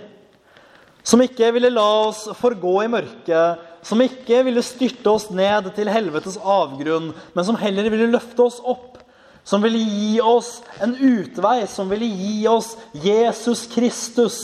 Som 1.06 1.22
ikke 1.22 1.52
ville 1.54 1.70
la 1.72 1.86
oss 2.08 2.26
forgå 2.38 2.74
i 2.84 2.90
mørket, 2.90 3.69
som 3.82 4.00
ikke 4.04 4.42
ville 4.46 4.62
styrte 4.64 5.12
oss 5.12 5.28
ned 5.32 5.70
til 5.76 5.90
helvetes 5.90 6.38
avgrunn, 6.38 7.12
men 7.34 7.46
som 7.46 7.58
heller 7.60 7.88
ville 7.92 8.10
løfte 8.12 8.44
oss 8.44 8.60
opp. 8.60 8.98
Som 9.44 9.64
ville 9.64 9.80
gi 9.80 10.20
oss 10.20 10.60
en 10.84 10.92
utvei, 10.94 11.64
som 11.66 11.88
ville 11.90 12.06
gi 12.06 12.44
oss 12.50 12.74
Jesus 12.92 13.64
Kristus. 13.72 14.40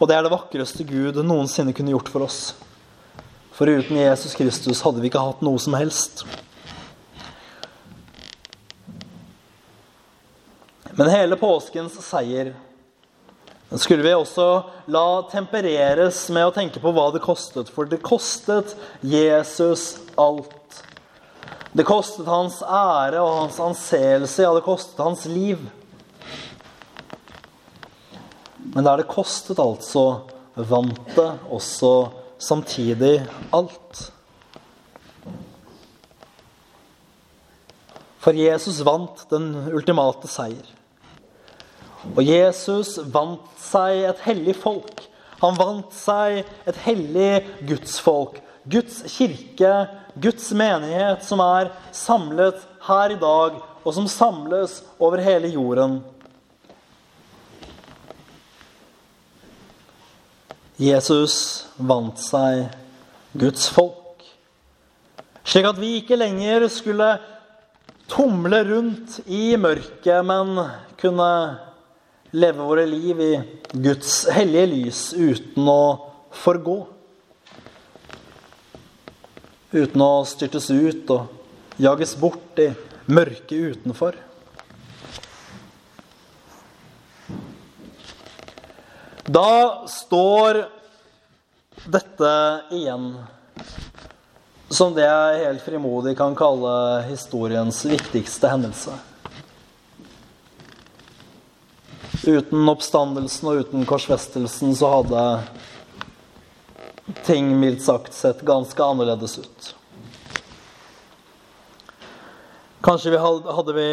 Og 0.00 0.08
det 0.10 0.16
er 0.16 0.24
det 0.24 0.32
vakreste 0.32 0.82
Gud 0.88 1.20
noensinne 1.22 1.74
kunne 1.76 1.92
gjort 1.92 2.08
for 2.10 2.24
oss. 2.24 2.40
For 3.54 3.68
uten 3.68 4.00
Jesus 4.00 4.32
Kristus 4.34 4.80
hadde 4.82 5.04
vi 5.04 5.12
ikke 5.12 5.22
hatt 5.22 5.44
noe 5.44 5.60
som 5.62 5.76
helst. 5.78 6.24
Men 10.96 11.12
hele 11.12 11.38
påskens 11.38 11.94
seier 12.02 12.54
skulle 13.78 14.02
vi 14.04 14.12
også 14.14 14.46
la 14.92 15.06
tempereres 15.30 16.24
med 16.34 16.48
å 16.48 16.54
tenke 16.54 16.80
på 16.82 16.92
hva 16.92 17.06
det 17.14 17.22
kostet. 17.24 17.70
For 17.72 17.88
det 17.88 18.02
kostet 18.04 18.74
Jesus 19.00 19.96
alt. 20.20 20.82
Det 21.72 21.86
kostet 21.88 22.28
hans 22.28 22.60
ære 22.62 23.22
og 23.22 23.38
hans 23.44 23.60
anseelse. 23.62 24.42
Ja, 24.44 24.52
det 24.52 24.64
kostet 24.66 25.00
hans 25.00 25.24
liv. 25.30 25.62
Men 28.74 28.84
der 28.84 29.00
det 29.00 29.08
kostet 29.10 29.60
alt, 29.62 29.84
så 29.84 30.22
vant 30.54 31.14
det 31.16 31.30
også 31.48 32.10
samtidig 32.42 33.22
alt. 33.56 34.04
For 38.22 38.36
Jesus 38.36 38.84
vant 38.86 39.24
den 39.32 39.54
ultimate 39.72 40.28
seier. 40.30 40.68
Og 42.10 42.22
Jesus 42.26 42.96
vant 43.14 43.46
seg 43.62 44.04
et 44.10 44.22
hellig 44.26 44.56
folk. 44.58 45.04
Han 45.42 45.58
vant 45.58 45.94
seg 45.94 46.42
et 46.68 46.80
hellig 46.84 47.42
gudsfolk. 47.66 48.38
Guds 48.70 49.00
kirke, 49.10 49.72
Guds 50.22 50.52
menighet, 50.54 51.24
som 51.26 51.42
er 51.42 51.72
samlet 51.94 52.60
her 52.86 53.14
i 53.14 53.18
dag, 53.18 53.58
og 53.82 53.94
som 53.96 54.06
samles 54.10 54.80
over 55.02 55.22
hele 55.22 55.50
jorden. 55.50 55.98
Jesus 60.82 61.66
vant 61.76 62.18
seg 62.22 62.68
Guds 63.38 63.66
folk. 63.70 64.22
Slik 65.42 65.66
at 65.68 65.78
vi 65.82 65.96
ikke 65.98 66.18
lenger 66.18 66.68
skulle 66.70 67.10
tumle 68.10 68.62
rundt 68.68 69.18
i 69.26 69.56
mørket, 69.58 70.22
men 70.26 70.58
kunne 71.00 71.28
leve 72.32 72.62
våre 72.62 72.86
liv 72.86 73.20
i 73.20 73.42
Guds 73.72 74.28
hellige 74.32 74.66
lys 74.66 75.00
uten 75.12 75.68
å 75.68 75.84
forgå. 76.32 76.78
Uten 79.72 80.04
å 80.04 80.12
styrtes 80.28 80.70
ut 80.72 81.12
og 81.12 81.76
jages 81.80 82.16
bort 82.16 82.60
i 82.60 82.70
mørket 83.12 83.76
utenfor. 83.76 84.16
Da 89.28 89.84
står 89.88 90.64
dette 91.84 92.32
igjen 92.72 93.12
som 94.72 94.96
det 94.96 95.04
jeg 95.04 95.40
helt 95.44 95.64
frimodig 95.64 96.16
kan 96.16 96.36
kalle 96.36 96.74
historiens 97.10 97.84
viktigste 97.84 98.48
hendelse. 98.48 98.96
Uten 102.22 102.68
oppstandelsen 102.70 103.48
og 103.50 103.64
uten 103.64 103.86
korsfestelsen 103.88 104.76
så 104.78 104.90
hadde 104.92 105.22
ting 107.26 107.48
mildt 107.58 107.82
sagt 107.82 108.14
sett 108.14 108.44
ganske 108.46 108.78
annerledes 108.84 109.40
ut. 109.42 109.70
Kanskje 112.82 113.10
vi 113.10 113.22
hadde, 113.24 113.54
hadde 113.56 113.74
vi 113.74 113.88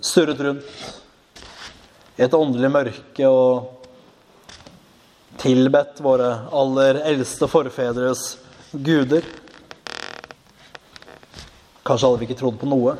surret 0.00 0.40
rundt 0.46 0.70
i 2.14 2.22
et 2.22 2.34
åndelig 2.34 2.70
mørke 2.70 3.26
og 3.26 3.72
tilbedt 5.42 5.98
våre 6.02 6.30
aller 6.54 7.02
eldste 7.10 7.48
forfedres 7.50 8.22
guder. 8.70 9.26
Kanskje 11.82 12.06
hadde 12.06 12.22
vi 12.22 12.30
ikke 12.30 12.38
trodd 12.38 12.62
på 12.62 12.70
noe. 12.70 12.94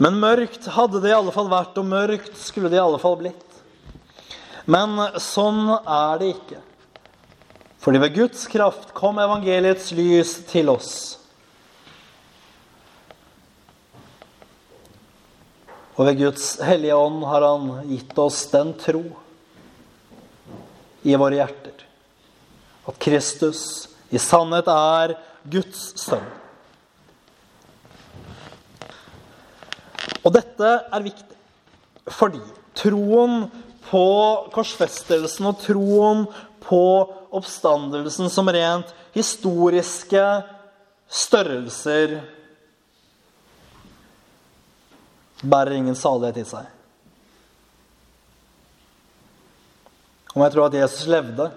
Men 0.00 0.16
mørkt 0.20 0.64
hadde 0.72 1.02
det 1.04 1.12
i 1.12 1.16
alle 1.16 1.32
fall 1.34 1.50
vært, 1.52 1.76
og 1.76 1.88
mørkt 1.88 2.36
skulle 2.40 2.70
det 2.72 2.78
i 2.78 2.82
alle 2.82 3.00
fall 3.02 3.18
blitt. 3.20 3.46
Men 4.70 4.96
sånn 5.20 5.66
er 5.76 6.20
det 6.20 6.34
ikke. 6.34 6.60
Fordi 7.80 8.00
ved 8.00 8.16
Guds 8.16 8.46
kraft 8.48 8.94
kom 8.96 9.20
evangeliets 9.20 9.90
lys 9.96 10.34
til 10.48 10.72
oss. 10.72 10.92
Og 15.96 16.06
ved 16.08 16.20
Guds 16.22 16.54
hellige 16.64 16.96
ånd 16.96 17.24
har 17.28 17.44
Han 17.44 17.70
gitt 17.90 18.16
oss 18.18 18.46
den 18.52 18.72
tro 18.80 19.04
i 21.04 21.16
våre 21.16 21.40
hjerter 21.40 21.86
at 22.88 22.98
Kristus 23.00 23.88
i 24.10 24.18
sannhet 24.20 24.68
er 24.72 25.14
Guds 25.50 25.90
sønn. 26.00 26.24
Og 30.24 30.32
dette 30.34 30.70
er 30.80 31.04
viktig 31.04 31.36
fordi 32.10 32.40
troen 32.78 33.44
på 33.90 34.06
korsfestelsen 34.54 35.46
og 35.50 35.60
troen 35.62 36.24
på 36.64 36.82
oppstandelsen 37.36 38.30
som 38.32 38.48
rent 38.50 38.90
historiske 39.14 40.24
størrelser 41.10 42.18
bærer 45.40 45.78
ingen 45.78 45.96
salighet 45.96 46.42
i 46.42 46.46
seg. 46.48 46.68
Om 50.34 50.44
jeg 50.44 50.54
tror 50.54 50.68
at 50.68 50.78
Jesus 50.78 51.08
levde, 51.10 51.48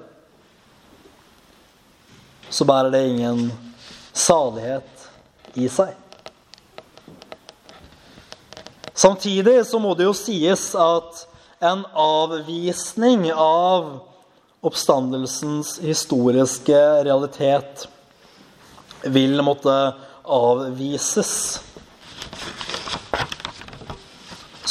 så 2.50 2.66
bærer 2.66 2.94
det 2.94 3.04
ingen 3.10 3.52
salighet 4.14 5.06
i 5.58 5.68
seg. 5.70 5.94
Samtidig 8.94 9.66
så 9.66 9.80
må 9.82 9.96
det 9.98 10.06
jo 10.06 10.14
sies 10.18 10.70
at 10.78 11.24
en 11.64 11.86
avvisning 11.98 13.30
av 13.34 13.96
oppstandelsens 14.64 15.80
historiske 15.84 16.80
realitet 17.04 17.88
vil 19.04 19.42
måtte 19.44 19.76
avvises 20.24 21.34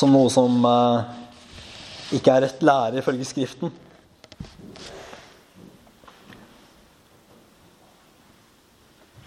som 0.02 0.11
noe 0.14 0.30
som 0.32 0.64
eh, 0.66 1.11
ikke 2.16 2.35
er 2.35 2.44
rett 2.46 2.64
lære 2.64 2.98
ifølge 3.02 3.26
Skriften. 3.28 3.70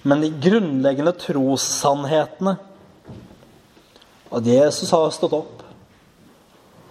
Men 0.06 0.22
de 0.22 0.30
grunnleggende 0.44 1.16
trossannhetene 1.18 2.58
at 4.36 4.46
Jesus 4.46 4.92
har 4.92 5.12
stått 5.16 5.36
opp, 5.38 5.64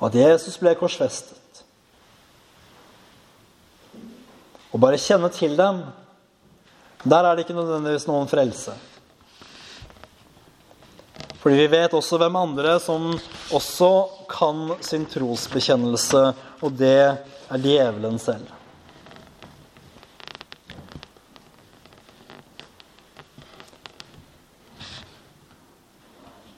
at 0.04 0.16
Jesus 0.16 0.56
ble 0.60 0.74
korsfestet 0.76 1.40
Å 4.74 4.78
bare 4.82 4.98
kjenne 4.98 5.28
til 5.30 5.52
dem, 5.54 5.84
der 7.06 7.22
er 7.28 7.36
det 7.36 7.44
ikke 7.44 7.54
nødvendigvis 7.54 8.08
noen 8.08 8.26
frelse. 8.26 8.72
Fordi 11.38 11.60
vi 11.60 11.68
vet 11.76 11.94
også 11.94 12.18
hvem 12.18 12.40
andre 12.40 12.72
som 12.82 13.06
også 13.54 13.90
kan 14.26 14.72
sin 14.82 15.04
trosbekjennelse, 15.12 16.24
og 16.64 16.74
det 16.80 16.96
er 17.06 17.62
djevelen 17.62 18.18
selv. 18.18 18.50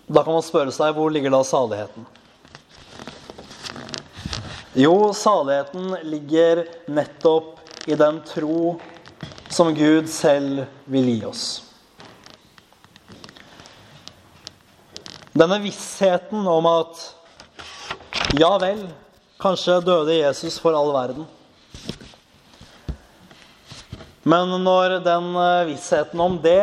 Da 0.06 0.22
kan 0.22 0.36
man 0.36 0.44
spørre 0.46 0.70
seg 0.70 0.94
hvor 0.94 1.10
ligger 1.10 1.32
da 1.34 1.40
saligheten? 1.42 2.04
Jo, 4.78 5.10
saligheten 5.16 5.96
ligger 6.06 6.60
nettopp 6.86 7.88
i 7.90 7.96
den 7.98 8.20
tro 8.28 8.76
som 9.50 9.72
Gud 9.74 10.06
selv 10.12 10.66
vil 10.86 11.08
gi 11.10 11.16
oss. 11.26 11.44
Denne 15.34 15.58
vissheten 15.64 16.46
om 16.48 16.68
at 16.70 17.00
ja 18.38 18.52
vel, 18.62 18.84
kanskje 19.42 19.80
døde 19.84 20.14
Jesus 20.14 20.60
for 20.62 20.76
all 20.78 20.92
verden. 20.94 21.26
Men 24.22 24.54
når 24.62 25.00
den 25.02 25.32
vissheten 25.72 26.22
om 26.22 26.38
det 26.42 26.62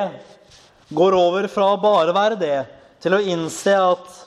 går 0.96 1.20
over 1.20 1.50
fra 1.52 1.74
å 1.74 1.82
bare 1.84 2.16
være 2.16 2.40
det 2.40 2.62
til 3.04 3.18
å 3.18 3.20
innse 3.20 3.74
at 3.76 4.20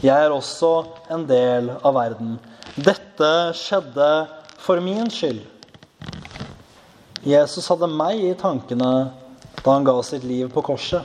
jeg 0.00 0.16
er 0.16 0.32
også 0.32 0.70
en 1.12 1.26
del 1.28 1.68
av 1.76 1.92
verden. 1.96 2.38
Dette 2.80 3.28
skjedde 3.56 4.06
for 4.64 4.80
min 4.80 5.10
skyld. 5.12 5.42
Jesus 7.24 7.68
hadde 7.68 7.88
meg 7.92 8.22
i 8.24 8.32
tankene 8.40 8.88
da 9.60 9.74
han 9.74 9.84
ga 9.84 9.98
sitt 10.04 10.24
liv 10.24 10.48
på 10.52 10.64
korset. 10.64 11.04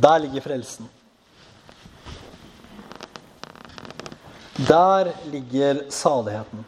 Der 0.00 0.18
ligger 0.24 0.42
frelsen. 0.42 0.90
Der 4.66 5.14
ligger 5.30 5.86
saligheten. 5.94 6.66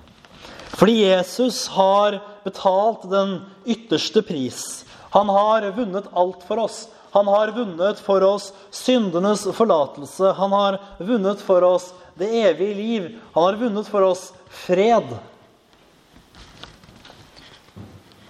Fordi 0.72 1.02
Jesus 1.04 1.66
har 1.68 2.18
betalt 2.44 3.04
den 3.10 3.40
ytterste 3.64 4.22
pris. 4.22 4.84
Han 5.12 5.28
har 5.28 5.68
vunnet 5.76 6.08
alt 6.12 6.42
for 6.48 6.58
oss. 6.58 6.88
Han 7.12 7.28
har 7.28 7.52
vunnet 7.52 8.00
for 8.00 8.24
oss 8.24 8.52
syndenes 8.70 9.44
forlatelse. 9.52 10.32
Han 10.32 10.52
har 10.52 10.78
vunnet 10.98 11.40
for 11.44 11.62
oss 11.62 11.90
det 12.16 12.30
evige 12.40 12.74
liv. 12.74 13.10
Han 13.34 13.44
har 13.44 13.60
vunnet 13.60 13.88
for 13.88 14.06
oss 14.06 14.30
fred. 14.48 15.12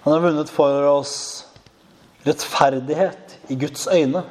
Han 0.03 0.13
har 0.13 0.19
vunnet 0.19 0.51
for 0.51 0.83
oss 0.91 1.15
rettferdighet 2.27 3.37
i 3.47 3.55
Guds 3.55 3.87
øyne. 3.87 4.25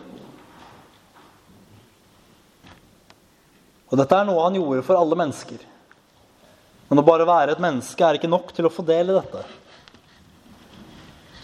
Og 3.89 4.01
dette 4.01 4.17
er 4.17 4.29
noe 4.29 4.45
han 4.45 4.57
gjorde 4.61 4.85
for 4.85 5.01
alle 5.01 5.17
mennesker. 5.17 5.72
Men 6.93 7.01
å 7.01 7.07
bare 7.09 7.25
være 7.25 7.55
et 7.55 7.61
menneske 7.65 8.05
er 8.05 8.19
ikke 8.19 8.29
nok 8.29 8.51
til 8.53 8.67
å 8.69 8.71
få 8.71 8.83
del 8.85 9.09
i 9.09 9.15
dette. 9.17 9.41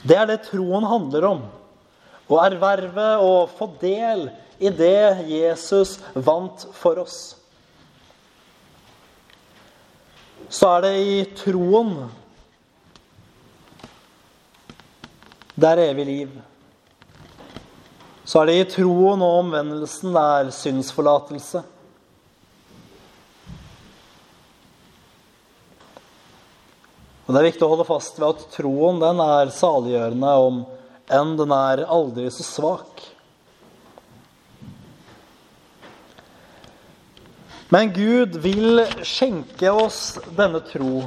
Det 0.04 0.18
er 0.20 0.26
det 0.28 0.42
troen 0.44 0.84
handler 0.84 1.24
om. 1.24 1.40
Å 2.28 2.40
erverve 2.42 3.06
og 3.24 3.54
få 3.56 3.70
del 3.80 4.26
i 4.60 4.68
det 4.68 5.24
Jesus 5.30 5.94
vant 6.12 6.66
for 6.76 7.00
oss. 7.00 7.16
Så 10.52 10.68
er 10.68 10.84
det 10.84 10.92
i 11.00 11.16
troen 11.40 11.96
det 15.56 15.72
er 15.72 15.84
evig 15.86 16.08
liv. 16.12 16.36
Så 18.28 18.42
er 18.42 18.52
det 18.52 18.60
i 18.60 18.70
troen 18.76 19.24
og 19.24 19.40
omvendelsen 19.46 20.12
det 20.12 20.28
er 20.36 20.54
synsforlatelse. 20.60 21.64
Det 27.38 27.44
er 27.44 27.52
viktig 27.52 27.62
å 27.62 27.70
holde 27.70 27.84
fast 27.86 28.16
ved 28.18 28.32
at 28.32 28.40
troen 28.50 28.96
den 28.98 29.20
er 29.22 29.50
saliggjørende 29.54 30.30
om 30.42 30.56
enn 31.14 31.36
den 31.38 31.52
er 31.54 31.84
aldri 31.86 32.24
så 32.34 32.42
svak. 32.42 33.04
Men 37.70 37.94
Gud 37.94 38.40
vil 38.42 38.82
skjenke 39.06 39.70
oss 39.70 40.00
denne 40.34 40.64
tro. 40.66 41.04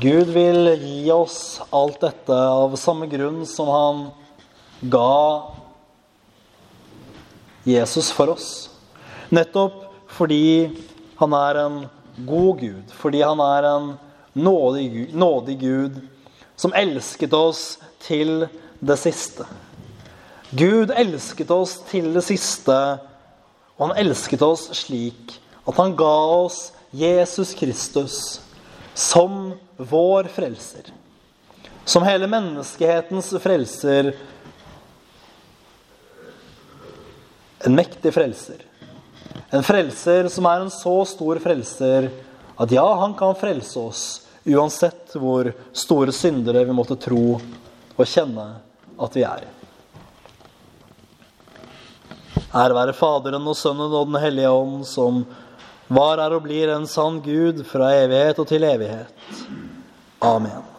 Gud 0.00 0.32
vil 0.32 0.72
gi 0.80 0.96
oss 1.12 1.60
alt 1.68 2.00
dette 2.08 2.40
av 2.40 2.80
samme 2.80 3.12
grunn 3.12 3.44
som 3.44 3.68
han 3.68 4.02
ga 4.80 5.12
Jesus 7.68 8.14
for 8.16 8.38
oss. 8.38 8.50
Nettopp 9.28 9.90
fordi 10.16 10.70
han 11.20 11.40
er 11.44 11.64
en 11.68 11.80
god 12.24 12.62
Gud, 12.64 13.00
fordi 13.04 13.26
han 13.28 13.44
er 13.52 13.74
en 13.76 13.96
nådig, 14.38 15.14
nådig 15.14 15.58
Gud 15.60 16.00
som 16.58 16.74
elsket 16.74 17.32
oss 17.32 17.78
til 18.02 18.48
det 18.80 18.96
siste. 18.98 19.46
Gud 20.50 20.90
elsket 20.90 21.50
oss 21.52 21.76
til 21.90 22.10
det 22.14 22.24
siste, 22.24 22.76
og 23.76 23.88
han 23.90 23.98
elsket 24.00 24.42
oss 24.42 24.68
slik 24.80 25.36
at 25.68 25.76
han 25.76 25.94
ga 25.98 26.14
oss 26.38 26.70
Jesus 26.96 27.52
Kristus 27.54 28.40
som 28.96 29.52
vår 29.76 30.30
frelser. 30.32 30.88
Som 31.84 32.04
hele 32.04 32.26
menneskehetens 32.28 33.30
frelser. 33.42 34.14
En 37.64 37.76
mektig 37.76 38.12
frelser. 38.16 38.64
En 39.52 39.64
frelser 39.64 40.28
som 40.32 40.48
er 40.48 40.64
en 40.64 40.72
så 40.72 40.96
stor 41.08 41.40
frelser 41.44 42.10
at 42.58 42.72
ja, 42.74 42.86
han 43.00 43.14
kan 43.16 43.36
frelse 43.38 43.78
oss 43.78 44.02
uansett 44.48 45.14
hvor 45.18 45.50
store 45.72 46.14
syndere 46.14 46.64
vi 46.64 46.76
måtte 46.76 46.98
tro 47.00 47.38
og 47.38 48.06
kjenne 48.06 48.46
at 48.98 49.16
vi 49.16 49.24
er. 49.26 49.44
Ære 52.48 52.76
være 52.76 52.96
Faderen 52.96 53.44
og 53.48 53.56
Sønnen 53.58 53.92
og 53.92 54.08
Den 54.08 54.22
hellige 54.22 54.50
ånd, 54.50 54.80
som 54.88 55.24
var, 55.88 56.20
er 56.20 56.36
og 56.36 56.44
blir 56.46 56.72
en 56.72 56.88
sann 56.88 57.20
Gud 57.24 57.64
fra 57.68 57.92
evighet 58.00 58.40
og 58.40 58.48
til 58.48 58.64
evighet. 58.64 59.12
Amen. 60.24 60.77